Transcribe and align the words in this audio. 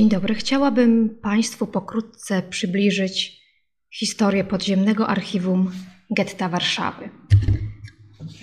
Dzień 0.00 0.08
dobry. 0.08 0.34
Chciałabym 0.34 1.18
Państwu 1.22 1.66
pokrótce 1.66 2.42
przybliżyć 2.42 3.42
historię 3.90 4.44
podziemnego 4.44 5.08
archiwum 5.08 5.72
getta 6.10 6.48
Warszawy, 6.48 7.08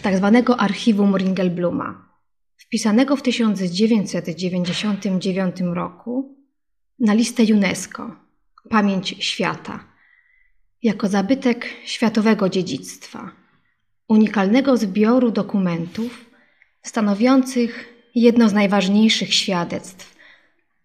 tak 0.01 0.17
zwanego 0.17 0.59
archiwum 0.59 1.17
Ringelbluma, 1.17 2.09
wpisanego 2.57 3.15
w 3.15 3.21
1999 3.21 5.55
roku 5.73 6.35
na 6.99 7.13
listę 7.13 7.43
UNESCO 7.43 8.15
Pamięć 8.69 9.15
Świata 9.19 9.87
jako 10.83 11.07
zabytek 11.07 11.69
światowego 11.85 12.49
dziedzictwa, 12.49 13.31
unikalnego 14.07 14.77
zbioru 14.77 15.31
dokumentów 15.31 16.25
stanowiących 16.81 17.93
jedno 18.15 18.49
z 18.49 18.53
najważniejszych 18.53 19.33
świadectw 19.33 20.16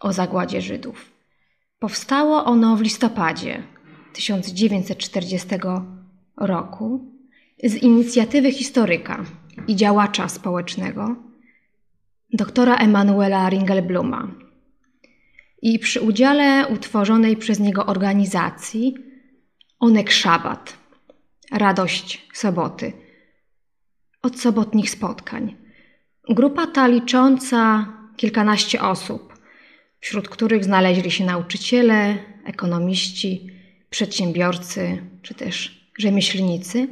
o 0.02 0.12
zagładzie 0.12 0.61
Żydów. 0.61 1.12
Powstało 1.79 2.45
ono 2.45 2.77
w 2.77 2.80
listopadzie 2.80 3.62
1940 4.12 5.48
roku 6.37 7.12
z 7.65 7.75
inicjatywy 7.75 8.52
historyka 8.52 9.25
i 9.66 9.77
działacza 9.77 10.28
społecznego 10.28 11.16
doktora 12.33 12.77
Emanuela 12.77 13.48
Ringelbluma 13.48 14.28
i 15.62 15.78
przy 15.78 16.01
udziale 16.01 16.69
utworzonej 16.69 17.37
przez 17.37 17.61
niego 17.61 17.87
organizacji 17.87 18.95
Onek 19.80 20.11
Szabat, 20.11 20.77
Radość 21.53 22.28
Soboty, 22.33 22.92
od 24.23 24.41
sobotnich 24.41 24.91
spotkań. 24.91 25.56
Grupa 26.28 26.66
ta 26.66 26.87
licząca 26.87 27.86
kilkanaście 28.17 28.83
osób 28.83 29.31
wśród 30.03 30.28
których 30.28 30.64
znaleźli 30.64 31.11
się 31.11 31.25
nauczyciele, 31.25 32.19
ekonomiści, 32.45 33.50
przedsiębiorcy 33.91 35.03
czy 35.22 35.34
też 35.34 35.86
rzemieślnicy, 35.98 36.89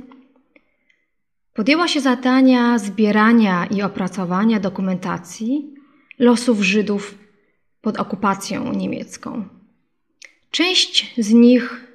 podjęła 1.55 1.89
się 1.89 2.01
zadania 2.01 2.79
zbierania 2.79 3.67
i 3.67 3.83
opracowania 3.83 4.61
dokumentacji 4.61 5.75
losów 6.19 6.63
Żydów 6.63 7.19
pod 7.81 7.97
okupacją 7.97 8.73
niemiecką. 8.73 9.49
Część 10.51 11.15
z 11.19 11.33
nich 11.33 11.87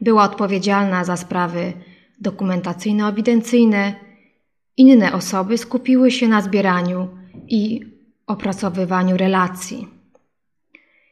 była 0.00 0.24
odpowiedzialna 0.24 1.04
za 1.04 1.16
sprawy 1.16 1.72
dokumentacyjno-ewidencyjne, 2.20 3.94
inne 4.76 5.12
osoby 5.12 5.58
skupiły 5.58 6.10
się 6.10 6.28
na 6.28 6.42
zbieraniu 6.42 7.08
i 7.48 7.80
opracowywaniu 8.26 9.16
relacji 9.16 9.99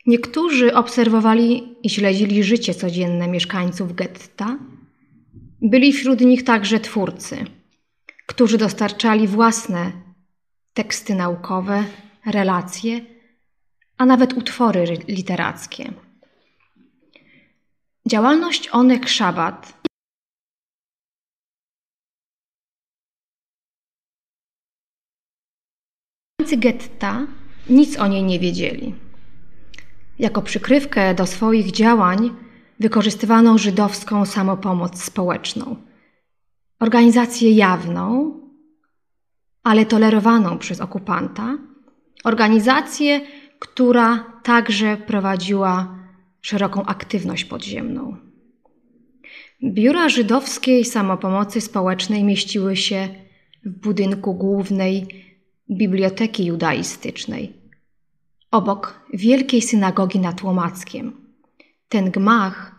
Niektórzy 0.09 0.75
obserwowali 0.75 1.77
i 1.83 1.91
śledzili 1.91 2.45
życie 2.45 2.75
codzienne 2.75 3.29
mieszkańców 3.29 3.95
getta. 3.95 4.59
Byli 5.63 5.93
wśród 5.93 6.21
nich 6.21 6.45
także 6.45 6.81
twórcy, 6.81 7.45
którzy 8.27 8.59
dostarczali 8.59 9.27
własne 9.27 9.93
teksty 10.75 11.15
naukowe, 11.15 11.85
relacje, 12.27 13.01
a 13.99 14.07
nawet 14.07 14.33
utwory 14.33 14.85
literackie. 15.09 15.93
Działalność 18.07 18.69
Onek 18.73 19.09
Szabat 19.09 19.79
getta 26.59 27.27
nic 27.71 27.99
o 27.99 28.07
niej 28.07 28.23
nie 28.23 28.39
wiedzieli. 28.39 29.08
Jako 30.19 30.43
przykrywkę 30.43 31.15
do 31.15 31.27
swoich 31.27 31.71
działań 31.71 32.31
wykorzystywano 32.81 33.59
żydowską 33.59 34.27
samopomoc 34.27 35.03
społeczną. 35.03 35.77
Organizację 36.81 37.53
jawną, 37.53 38.35
ale 39.63 39.87
tolerowaną 39.87 40.59
przez 40.59 40.81
okupanta, 40.81 41.59
organizację, 42.25 43.21
która 43.59 44.33
także 44.43 44.97
prowadziła 44.97 45.99
szeroką 46.41 46.85
aktywność 46.85 47.45
podziemną. 47.45 48.17
Biura 49.65 50.09
żydowskiej 50.09 50.85
samopomocy 50.85 51.61
społecznej 51.61 52.25
mieściły 52.25 52.77
się 52.77 53.09
w 53.65 53.81
budynku 53.81 54.35
głównej 54.35 55.07
Biblioteki 55.71 56.45
Judaistycznej, 56.47 57.53
obok 58.51 59.01
Wielkiej 59.15 59.63
Synagogi 59.63 60.19
nad 60.19 60.43
Łomackiem. 60.43 61.13
Ten 61.89 62.11
gmach 62.11 62.75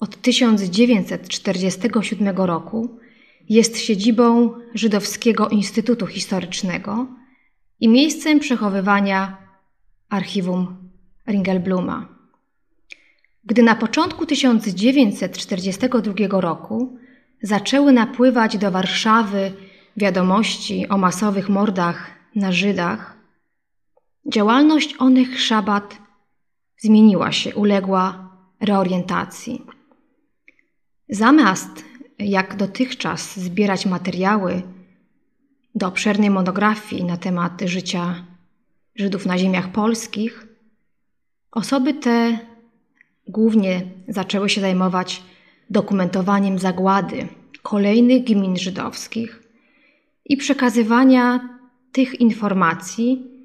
od 0.00 0.22
1947 0.22 2.36
roku 2.36 2.98
jest 3.48 3.78
siedzibą 3.78 4.52
Żydowskiego 4.74 5.48
Instytutu 5.48 6.06
Historycznego 6.06 7.06
i 7.80 7.88
miejscem 7.88 8.40
przechowywania 8.40 9.36
archiwum 10.08 10.76
Ringelbluma. 11.28 12.08
Gdy 13.44 13.62
na 13.62 13.74
początku 13.74 14.26
1942 14.26 16.40
roku 16.40 16.98
zaczęły 17.42 17.92
napływać 17.92 18.58
do 18.58 18.70
Warszawy 18.70 19.52
wiadomości 19.96 20.88
o 20.88 20.98
masowych 20.98 21.48
mordach 21.48 22.10
na 22.34 22.52
Żydach, 22.52 23.15
Działalność 24.28 24.94
onych 24.98 25.40
szabat 25.40 25.98
zmieniła 26.78 27.32
się, 27.32 27.54
uległa 27.54 28.36
reorientacji. 28.60 29.62
Zamiast 31.08 31.84
jak 32.18 32.56
dotychczas 32.56 33.40
zbierać 33.40 33.86
materiały 33.86 34.62
do 35.74 35.86
obszernej 35.86 36.30
monografii 36.30 37.04
na 37.04 37.16
temat 37.16 37.62
życia 37.64 38.24
Żydów 38.94 39.26
na 39.26 39.38
ziemiach 39.38 39.72
polskich, 39.72 40.46
osoby 41.52 41.94
te 41.94 42.38
głównie 43.28 43.82
zaczęły 44.08 44.48
się 44.48 44.60
zajmować 44.60 45.22
dokumentowaniem 45.70 46.58
zagłady 46.58 47.28
kolejnych 47.62 48.24
gmin 48.24 48.56
żydowskich 48.56 49.42
i 50.24 50.36
przekazywania 50.36 51.48
tych 51.92 52.20
informacji 52.20 53.35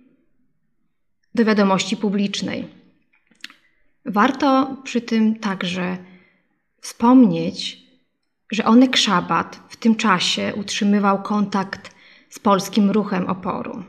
do 1.36 1.46
wiadomości 1.46 1.98
publicznej. 1.98 2.68
Warto 4.06 4.78
przy 4.84 5.02
tym 5.02 5.36
także 5.36 5.98
wspomnieć, 6.82 7.82
że 8.52 8.66
Onek 8.66 8.98
Szabat 8.98 9.60
w 9.70 9.76
tym 9.76 9.96
czasie 9.96 10.54
utrzymywał 10.56 11.22
kontakt 11.22 11.96
z 12.30 12.40
polskim 12.40 12.92
ruchem 12.92 13.28
oporu. 13.28 13.84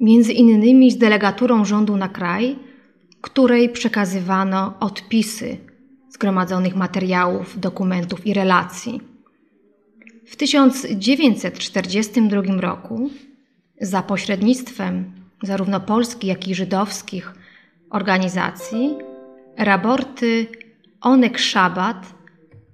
Między 0.00 0.32
innymi 0.32 0.90
z 0.90 0.98
delegaturą 0.98 1.64
rządu 1.64 1.96
na 1.96 2.08
kraj, 2.08 2.58
której 3.20 3.68
przekazywano 3.68 4.74
odpisy 4.80 5.56
zgromadzonych 6.10 6.76
materiałów, 6.76 7.60
dokumentów 7.60 8.26
i 8.26 8.34
relacji. 8.34 9.00
W 10.26 10.36
1942 10.36 12.60
roku 12.60 13.10
za 13.80 14.02
pośrednictwem 14.02 15.12
zarówno 15.42 15.80
polskich, 15.80 16.28
jak 16.28 16.48
i 16.48 16.54
żydowskich 16.54 17.32
organizacji 17.90 18.94
raporty 19.58 20.46
Onek 21.00 21.38
Szabat 21.38 22.14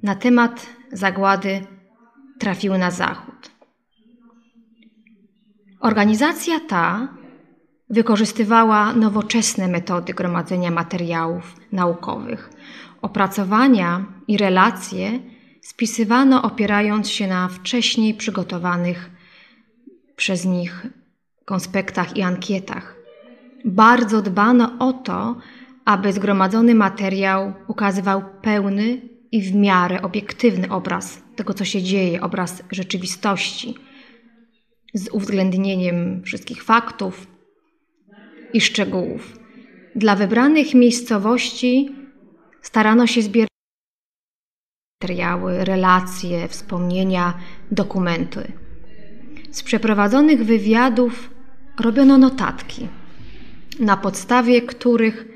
na 0.03 0.15
temat 0.15 0.67
zagłady 0.93 1.67
trafiły 2.39 2.79
na 2.79 2.91
Zachód. 2.91 3.51
Organizacja 5.81 6.61
ta 6.61 7.09
wykorzystywała 7.91 8.93
nowoczesne 8.93 9.69
metody 9.69 10.15
gromadzenia 10.15 10.71
materiałów 10.71 11.57
naukowych. 11.73 12.51
Opracowania 13.03 14.05
i 14.29 14.37
relacje 14.37 15.21
spisywano 15.61 16.43
opierając 16.43 17.11
się 17.11 17.27
na 17.27 17.49
wcześniej 17.49 18.15
przygotowanych 18.15 19.11
przez 20.17 20.45
nich 20.45 20.87
konspektach 21.45 22.17
i 22.17 22.23
ankietach. 22.23 22.97
Bardzo 23.65 24.23
dbano 24.23 24.77
o 24.79 24.93
to, 24.93 25.37
aby 25.85 26.13
zgromadzony 26.13 26.75
materiał 26.75 27.53
ukazywał 27.69 28.23
pełny 28.43 29.01
i 29.33 29.43
w 29.43 29.55
miarę 29.55 30.03
obiektywny 30.03 30.71
obraz 30.71 31.23
tego, 31.37 31.55
co 31.55 31.65
się 31.65 31.83
dzieje, 31.83 32.21
obraz 32.21 32.63
rzeczywistości, 32.71 33.75
z 34.95 35.09
uwzględnieniem 35.09 36.23
wszystkich 36.25 36.63
faktów 36.65 37.27
i 38.53 38.61
szczegółów. 38.61 39.39
Dla 39.97 40.17
wybranych 40.17 40.75
miejscowości 40.75 41.95
starano 42.63 43.07
się 43.07 43.23
zbierać 43.23 43.49
materiały, 45.03 45.65
relacje, 45.65 46.49
wspomnienia, 46.49 47.35
dokumenty. 47.71 48.53
Z 49.53 49.63
przeprowadzonych 49.63 50.45
wywiadów 50.45 51.31
robiono 51.81 52.19
notatki. 52.19 52.89
na 53.81 53.97
podstawie 53.97 54.63
których 54.63 55.29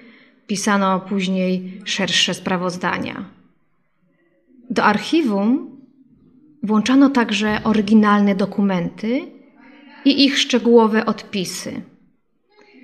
pisano 0.47 1.01
później 1.01 1.81
szersze 1.85 2.35
sprawozdania. 2.35 3.25
Do 4.71 4.85
archiwum 4.85 5.77
włączano 6.63 7.11
także 7.11 7.61
oryginalne 7.65 8.35
dokumenty 8.35 9.21
i 10.05 10.25
ich 10.25 10.39
szczegółowe 10.39 11.07
odpisy. 11.07 11.83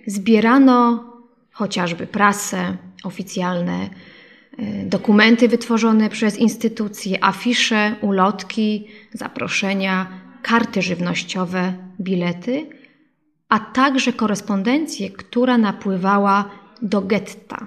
Zbierano 0.07 1.05
chociażby 1.53 2.07
prasę, 2.07 2.77
oficjalne 3.05 3.91
e, 4.59 4.87
dokumenty 4.87 5.49
wytworzone 5.49 6.11
przez 6.11 6.39
instytucje, 6.39 7.25
afisze, 7.25 7.97
ulotki, 8.01 8.87
zaproszenia, 9.13 10.22
karty 10.43 10.83
żywnościowe, 10.83 11.75
bilety, 12.01 12.67
a 13.49 13.59
także 13.59 14.13
korespondencję, 14.13 15.11
która 15.11 15.59
napływała 15.59 16.51
do 16.83 17.03
getta. 17.03 17.67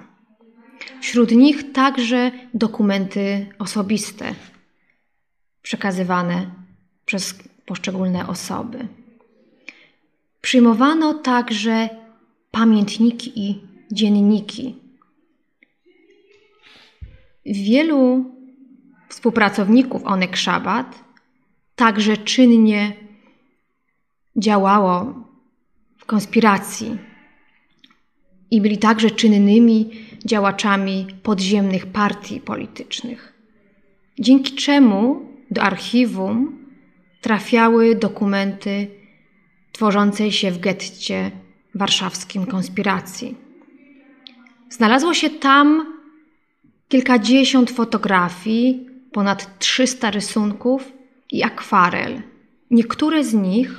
Wśród 1.00 1.30
nich 1.30 1.72
także 1.72 2.30
dokumenty 2.54 3.46
osobiste 3.58 4.34
przekazywane 5.62 6.50
przez 7.04 7.38
poszczególne 7.66 8.26
osoby. 8.26 8.88
Przyjmowano 10.40 11.14
także 11.14 11.88
pamiętniki 12.50 13.32
i 13.36 13.60
dzienniki. 13.92 14.76
Wielu 17.46 18.24
współpracowników 19.08 20.04
Onek 20.04 20.36
Szabat 20.36 21.05
także 21.76 22.16
czynnie 22.16 22.92
działało 24.36 25.14
w 25.96 26.04
konspiracji 26.04 26.98
i 28.50 28.60
byli 28.60 28.78
także 28.78 29.10
czynnymi 29.10 29.90
działaczami 30.24 31.06
podziemnych 31.22 31.86
partii 31.86 32.40
politycznych. 32.40 33.32
Dzięki 34.18 34.54
czemu 34.54 35.28
do 35.50 35.62
archiwum 35.62 36.58
trafiały 37.20 37.94
dokumenty 37.94 38.90
tworzącej 39.72 40.32
się 40.32 40.50
w 40.50 40.58
getcie 40.58 41.30
warszawskim 41.74 42.46
konspiracji. 42.46 43.34
Znalazło 44.70 45.14
się 45.14 45.30
tam 45.30 45.96
kilkadziesiąt 46.88 47.70
fotografii, 47.70 48.86
ponad 49.12 49.58
300 49.58 50.10
rysunków 50.10 50.95
i 51.30 51.42
akwarel. 51.42 52.22
Niektóre 52.70 53.24
z 53.24 53.34
nich 53.34 53.74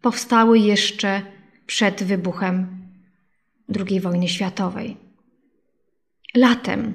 powstały 0.00 0.58
jeszcze 0.58 1.22
przed 1.66 2.04
wybuchem 2.04 2.66
II 3.88 4.00
wojny 4.00 4.28
światowej. 4.28 4.96
Latem, 6.34 6.94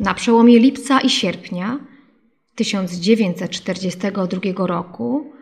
na 0.00 0.14
przełomie 0.14 0.58
lipca 0.58 1.00
i 1.00 1.10
sierpnia 1.10 1.78
1942 2.54 4.66
roku, 4.66 5.32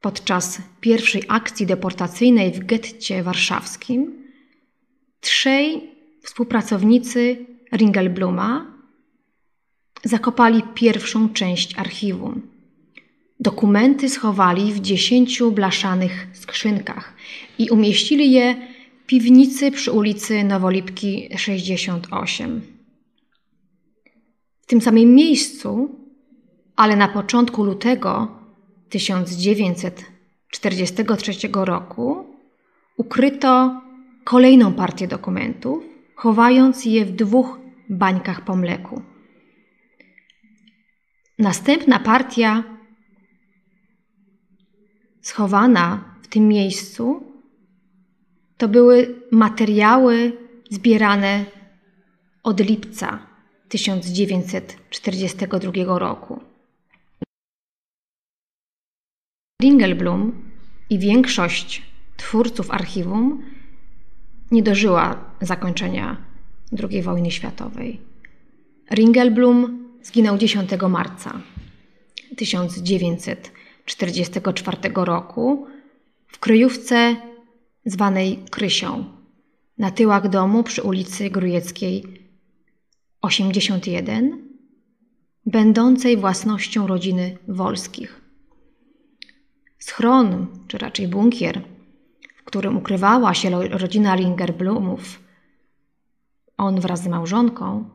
podczas 0.00 0.62
pierwszej 0.80 1.22
akcji 1.28 1.66
deportacyjnej 1.66 2.52
w 2.52 2.66
getcie 2.66 3.22
warszawskim, 3.22 4.28
trzej 5.20 5.90
współpracownicy 6.22 7.46
Ringelbluma 7.72 8.71
zakopali 10.04 10.62
pierwszą 10.74 11.28
część 11.28 11.78
archiwum. 11.78 12.42
Dokumenty 13.40 14.08
schowali 14.08 14.72
w 14.72 14.80
dziesięciu 14.80 15.52
blaszanych 15.52 16.26
skrzynkach 16.32 17.14
i 17.58 17.70
umieścili 17.70 18.32
je 18.32 18.56
w 19.02 19.06
piwnicy 19.06 19.70
przy 19.70 19.92
ulicy 19.92 20.44
Nowolipki 20.44 21.28
68. 21.36 22.60
W 24.60 24.66
tym 24.66 24.80
samym 24.80 25.14
miejscu, 25.14 25.90
ale 26.76 26.96
na 26.96 27.08
początku 27.08 27.64
lutego 27.64 28.28
1943 28.88 31.32
roku 31.52 32.26
ukryto 32.96 33.82
kolejną 34.24 34.72
partię 34.72 35.08
dokumentów, 35.08 35.84
chowając 36.14 36.84
je 36.84 37.04
w 37.04 37.12
dwóch 37.12 37.58
bańkach 37.88 38.44
po 38.44 38.56
mleku. 38.56 39.02
Następna 41.38 41.98
partia 41.98 42.64
schowana 45.20 46.04
w 46.22 46.28
tym 46.28 46.48
miejscu 46.48 47.32
to 48.56 48.68
były 48.68 49.22
materiały 49.30 50.32
zbierane 50.70 51.44
od 52.42 52.60
lipca 52.60 53.26
1942 53.68 55.98
roku. 55.98 56.40
Ringelblum 59.62 60.50
i 60.90 60.98
większość 60.98 61.82
twórców 62.16 62.70
archiwum 62.70 63.42
nie 64.50 64.62
dożyła 64.62 65.24
zakończenia 65.40 66.16
II 66.90 67.02
wojny 67.02 67.30
światowej. 67.30 68.00
Ringelblum 68.90 69.81
zginął 70.02 70.38
10 70.38 70.70
marca 70.88 71.40
1944 72.36 74.76
roku 74.94 75.66
w 76.26 76.38
kryjówce 76.38 77.16
zwanej 77.84 78.38
Krysią 78.50 79.04
na 79.78 79.90
tyłach 79.90 80.28
domu 80.28 80.62
przy 80.62 80.82
ulicy 80.82 81.30
Grujeckiej 81.30 82.22
81, 83.22 84.48
będącej 85.46 86.16
własnością 86.16 86.86
rodziny 86.86 87.38
Wolskich. 87.48 88.20
Schron, 89.78 90.46
czy 90.68 90.78
raczej 90.78 91.08
bunkier, 91.08 91.62
w 92.36 92.44
którym 92.44 92.76
ukrywała 92.76 93.34
się 93.34 93.68
rodzina 93.68 94.16
Ringerblumów, 94.16 95.22
on 96.56 96.80
wraz 96.80 97.02
z 97.02 97.06
małżonką, 97.06 97.90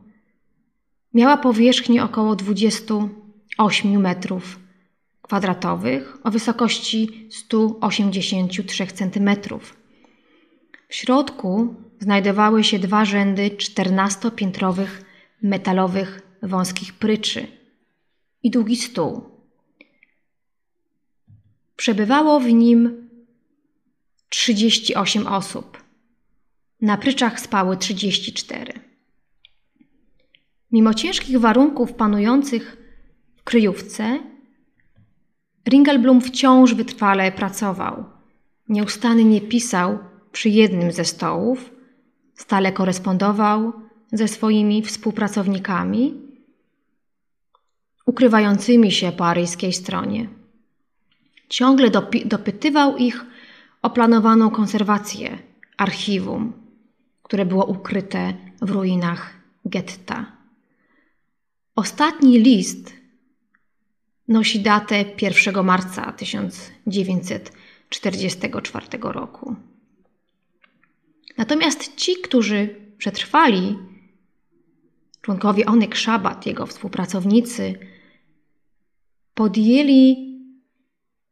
miała 1.14 1.36
powierzchnię 1.36 2.04
około 2.04 2.36
28 2.36 4.00
metrów 4.00 4.58
kwadratowych 5.22 6.18
o 6.24 6.30
wysokości 6.30 7.28
183 7.30 8.86
cm. 8.86 9.30
W 10.88 10.94
środku 10.94 11.74
znajdowały 12.00 12.64
się 12.64 12.78
dwa 12.78 13.04
rzędy 13.04 13.50
14-piętrowych 13.50 14.88
metalowych 15.42 16.22
wąskich 16.42 16.94
pryczy 16.94 17.46
i 18.42 18.50
długi 18.50 18.76
stół. 18.76 19.22
Przebywało 21.76 22.40
w 22.40 22.52
nim 22.52 23.08
38 24.28 25.26
osób. 25.26 25.82
Na 26.80 26.96
pryczach 26.96 27.40
spały 27.40 27.76
34. 27.76 28.87
Mimo 30.72 30.94
ciężkich 30.94 31.40
warunków 31.40 31.92
panujących 31.92 32.76
w 33.36 33.42
kryjówce, 33.44 34.18
Ringelblum 35.68 36.20
wciąż 36.20 36.74
wytrwale 36.74 37.32
pracował. 37.32 38.04
Nieustannie 38.68 39.40
pisał 39.40 39.98
przy 40.32 40.48
jednym 40.48 40.92
ze 40.92 41.04
stołów, 41.04 41.70
stale 42.34 42.72
korespondował 42.72 43.72
ze 44.12 44.28
swoimi 44.28 44.82
współpracownikami, 44.82 46.14
ukrywającymi 48.06 48.92
się 48.92 49.12
po 49.12 49.26
aryjskiej 49.26 49.72
stronie. 49.72 50.28
Ciągle 51.48 51.90
dopytywał 52.24 52.96
ich 52.96 53.24
o 53.82 53.90
planowaną 53.90 54.50
konserwację 54.50 55.38
archiwum, 55.76 56.52
które 57.22 57.46
było 57.46 57.64
ukryte 57.64 58.34
w 58.62 58.70
ruinach 58.70 59.30
getta. 59.64 60.37
Ostatni 61.78 62.38
list 62.38 62.92
nosi 64.28 64.60
datę 64.60 65.04
1 65.22 65.64
marca 65.64 66.12
1944 66.12 68.86
roku. 69.00 69.56
Natomiast 71.36 71.96
ci, 71.96 72.16
którzy 72.16 72.74
przetrwali, 72.96 73.78
członkowie 75.20 75.66
Onyk 75.66 75.94
Szabat, 75.94 76.46
jego 76.46 76.66
współpracownicy, 76.66 77.78
podjęli 79.34 80.16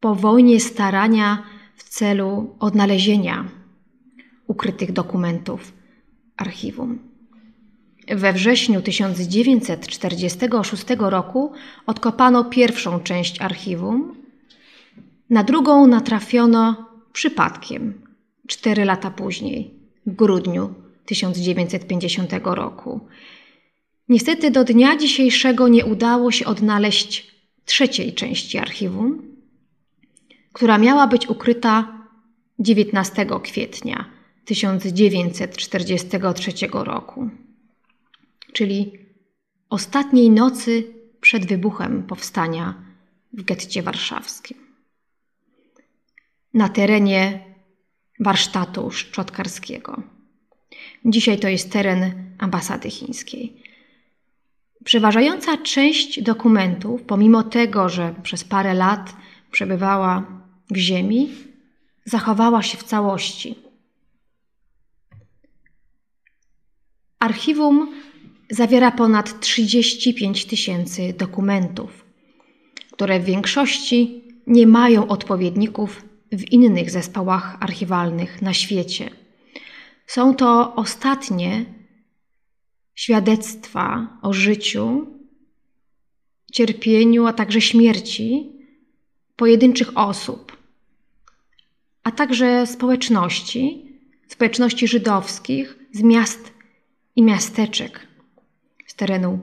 po 0.01 0.15
wojnie 0.15 0.61
starania 0.61 1.43
w 1.77 1.83
celu 1.83 2.57
odnalezienia 2.59 3.49
ukrytych 4.47 4.93
dokumentów 4.93 5.73
archiwum. 6.37 7.16
We 8.09 8.33
wrześniu 8.33 8.83
1946 8.83 10.85
roku 10.99 11.53
odkopano 11.87 12.45
pierwszą 12.45 13.01
część 13.01 13.41
archiwum, 13.41 14.17
na 15.31 15.45
drugą 15.45 15.87
natrafiono 15.87 16.91
przypadkiem 17.13 18.07
cztery 18.47 18.85
lata 18.85 19.11
później. 19.11 19.71
w 20.07 20.15
grudniu 20.15 20.75
1950 21.07 22.33
roku. 22.43 23.01
Niestety 24.09 24.51
do 24.51 24.65
dnia 24.65 24.97
dzisiejszego 24.97 25.69
nie 25.69 25.87
udało 25.87 26.31
się 26.31 26.47
odnaleźć 26.47 27.35
trzeciej 27.65 28.15
części 28.15 28.59
archiwum, 28.59 29.23
która 30.53 30.79
miała 30.79 31.07
być 31.07 31.29
ukryta 31.29 32.07
19 32.59 33.27
kwietnia 33.43 34.05
1943 34.45 36.53
roku, 36.73 37.31
czyli 38.57 38.99
ostatniej 39.71 40.31
nocy 40.31 40.95
przed 41.21 41.47
wybuchem 41.47 42.03
powstania 42.03 42.75
w 43.33 43.43
getcie 43.43 43.83
warszawskim. 43.83 44.59
Na 46.55 46.69
terenie 46.69 47.45
warsztatu 48.21 48.91
szczotkarskiego. 48.91 50.03
Dzisiaj 51.05 51.39
to 51.39 51.49
jest 51.49 51.73
teren 51.73 52.33
ambasady 52.39 52.91
chińskiej. 52.91 53.63
Przeważająca 54.85 55.57
część 55.57 56.23
dokumentów, 56.23 57.03
pomimo 57.03 57.43
tego, 57.43 57.89
że 57.89 58.15
przez 58.23 58.45
parę 58.45 58.75
lat 58.75 59.17
przebywała 59.51 60.43
w 60.71 60.77
ziemi, 60.77 61.29
zachowała 62.05 62.63
się 62.63 62.79
w 62.79 62.85
całości. 62.85 63.55
Archiwum 67.19 68.07
zawiera 68.51 68.91
ponad 68.91 69.41
35 69.41 70.45
tysięcy 70.45 71.13
dokumentów, 71.13 72.05
które 72.93 73.21
w 73.21 73.25
większości 73.25 74.25
nie 74.47 74.67
mają 74.67 75.09
odpowiedników 75.09 76.05
w 76.33 76.53
innych 76.53 76.91
zespołach 76.91 77.57
archiwalnych 77.61 78.43
na 78.43 78.55
świecie. 78.55 79.11
Są 80.07 80.35
to 80.35 80.75
ostatnie 80.75 81.65
świadectwa 82.95 84.19
o 84.23 84.33
życiu, 84.33 85.07
cierpieniu, 86.53 87.27
a 87.27 87.33
także 87.33 87.61
śmierci 87.61 88.53
pojedynczych 89.37 89.99
osób, 89.99 90.57
a 92.03 92.11
także 92.11 92.67
społeczności, 92.67 93.93
społeczności 94.29 94.89
żydowskich 94.89 95.79
z 95.93 96.03
miast 96.03 96.53
i 97.17 97.23
miasteczek 97.23 98.06
terenu 98.97 99.39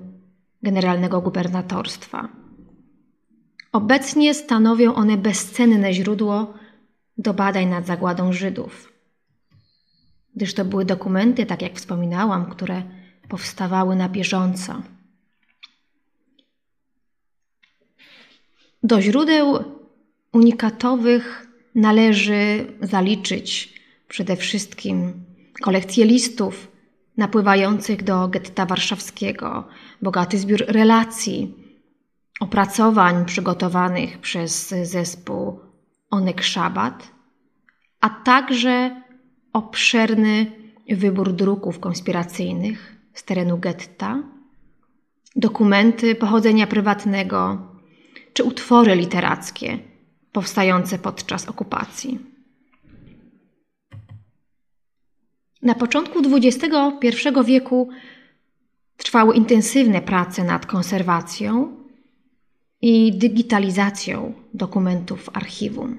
generalnego 0.64 1.22
gubernatorstwa. 1.22 2.30
Obecnie 3.72 4.34
stanowią 4.34 4.96
one 4.96 5.18
bezcenne 5.18 5.94
źródło 5.94 6.54
do 7.18 7.34
badań 7.34 7.66
nad 7.66 7.86
zagładą 7.86 8.34
Żydów, 8.34 8.94
gdyż 10.36 10.54
to 10.54 10.66
były 10.66 10.86
dokumenty, 10.86 11.46
tak 11.46 11.62
jak 11.62 11.76
wspominałam, 11.76 12.46
które 12.46 12.84
powstawały 13.30 13.96
na 13.96 14.10
bieżąco. 14.10 14.82
Do 18.84 19.02
źródeł 19.02 19.64
unikatowych 20.32 21.48
należy 21.76 22.68
zaliczyć 22.82 23.74
przede 24.08 24.36
wszystkim 24.36 25.26
kolekcję 25.62 26.06
listów 26.06 26.73
napływających 27.18 28.04
do 28.04 28.28
getta 28.28 28.66
warszawskiego, 28.66 29.68
bogaty 30.02 30.38
zbiór 30.38 30.66
relacji, 30.68 31.56
opracowań 32.40 33.26
przygotowanych 33.26 34.18
przez 34.18 34.70
zespół 34.84 35.60
Onek 36.10 36.42
Szabat, 36.42 37.12
a 38.02 38.10
także 38.10 39.02
obszerny 39.54 40.52
wybór 40.90 41.34
druków 41.34 41.80
konspiracyjnych 41.80 42.96
z 43.14 43.24
terenu 43.24 43.58
getta, 43.58 44.24
dokumenty 45.36 46.16
pochodzenia 46.16 46.68
prywatnego 46.68 47.68
czy 48.34 48.44
utwory 48.44 48.96
literackie 48.96 49.80
powstające 50.32 51.00
podczas 51.00 51.50
okupacji. 51.50 52.33
Na 55.64 55.76
początku 55.76 56.20
XXI 56.36 56.70
wieku 57.46 57.90
trwały 58.98 59.36
intensywne 59.36 60.02
prace 60.02 60.44
nad 60.44 60.66
konserwacją 60.66 61.78
i 62.82 63.18
digitalizacją 63.18 64.34
dokumentów 64.54 65.30
archiwum. 65.34 65.98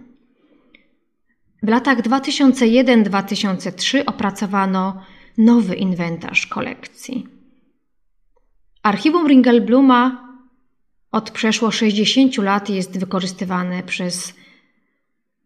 W 1.62 1.68
latach 1.68 2.02
2001-2003 2.02 4.02
opracowano 4.06 5.00
nowy 5.38 5.74
inwentarz 5.74 6.46
kolekcji. 6.46 7.26
Archiwum 8.82 9.28
Ringelbluma 9.28 10.28
od 11.12 11.30
przeszło 11.30 11.70
60 11.70 12.38
lat 12.38 12.70
jest 12.70 12.98
wykorzystywane 12.98 13.82
przez 13.82 14.34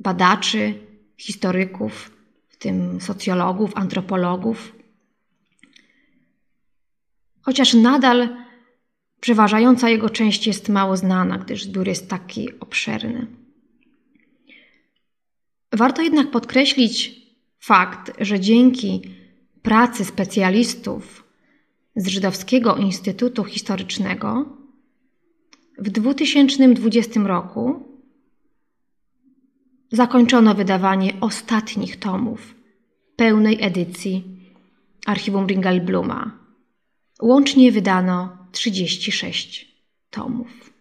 badaczy, 0.01 0.75
historyków, 1.17 2.18
w 2.59 2.61
tym 2.61 3.01
socjologów, 3.01 3.71
antropologów. 3.75 4.77
Chociaż 7.43 7.75
nadal 7.75 8.37
przeważająca 9.21 9.89
jego 9.89 10.11
część 10.11 10.47
jest 10.47 10.69
mało 10.69 10.97
znana, 10.97 11.39
gdyż 11.39 11.65
zbiór 11.65 11.89
jest 11.89 12.11
taki 12.11 12.59
obszerny. 12.61 13.27
Warto 15.73 16.03
jednak 16.03 16.31
podkreślić 16.31 17.23
fakt, 17.59 18.13
że 18.21 18.41
dzięki 18.41 19.03
pracy 19.63 20.05
specjalistów 20.05 21.25
z 21.97 22.07
Żydowskiego 22.07 22.77
Instytutu 22.77 23.45
Historycznego 23.45 24.57
w 25.79 25.91
2020 25.91 27.21
roku 27.21 27.88
zakończono 29.93 30.55
wydawanie 30.55 31.13
ostatnich 31.21 31.99
tomów 31.99 32.55
pełnej 33.17 33.59
edycji 33.61 34.25
archiwum 35.07 35.47
Ringelbluma. 35.47 36.39
Łącznie 37.23 37.73
wydano 37.73 38.37
36 38.53 39.77
tomów. 40.11 40.78